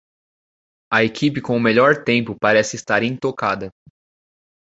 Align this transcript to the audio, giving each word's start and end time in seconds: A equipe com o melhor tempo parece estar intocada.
A 0.91 1.03
equipe 1.03 1.41
com 1.41 1.55
o 1.55 1.59
melhor 1.59 2.03
tempo 2.03 2.35
parece 2.41 2.75
estar 2.75 3.03
intocada. 3.03 3.69